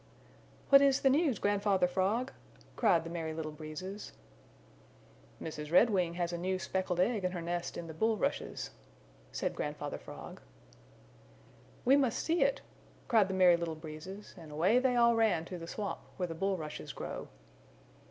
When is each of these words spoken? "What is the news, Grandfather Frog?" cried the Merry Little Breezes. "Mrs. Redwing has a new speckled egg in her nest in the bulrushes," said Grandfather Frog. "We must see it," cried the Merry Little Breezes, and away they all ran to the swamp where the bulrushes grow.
"What 0.69 0.81
is 0.81 1.01
the 1.01 1.11
news, 1.11 1.37
Grandfather 1.37 1.85
Frog?" 1.85 2.31
cried 2.75 3.03
the 3.03 3.09
Merry 3.11 3.35
Little 3.35 3.51
Breezes. 3.51 4.13
"Mrs. 5.39 5.71
Redwing 5.71 6.15
has 6.15 6.33
a 6.33 6.39
new 6.39 6.57
speckled 6.57 6.99
egg 6.99 7.23
in 7.23 7.33
her 7.33 7.39
nest 7.43 7.77
in 7.77 7.85
the 7.85 7.93
bulrushes," 7.93 8.71
said 9.31 9.53
Grandfather 9.55 9.99
Frog. 9.99 10.41
"We 11.85 11.95
must 11.97 12.17
see 12.17 12.41
it," 12.41 12.61
cried 13.07 13.27
the 13.27 13.35
Merry 13.35 13.57
Little 13.57 13.75
Breezes, 13.75 14.33
and 14.39 14.51
away 14.51 14.79
they 14.79 14.95
all 14.95 15.15
ran 15.15 15.45
to 15.45 15.59
the 15.59 15.67
swamp 15.67 15.99
where 16.17 16.25
the 16.25 16.33
bulrushes 16.33 16.93
grow. 16.93 17.27